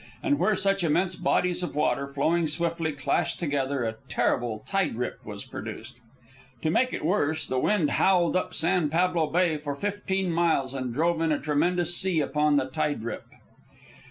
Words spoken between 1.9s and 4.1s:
flowing swiftly, clashed together, a